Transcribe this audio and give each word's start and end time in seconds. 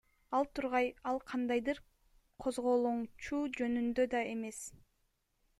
Ал 0.35 0.45
тургай 0.59 0.87
ал 1.11 1.19
кандайдыр 1.33 1.81
козголоңчу 2.45 3.43
жөнүндө 3.61 4.11
да 4.15 4.27
эмес. 4.35 4.65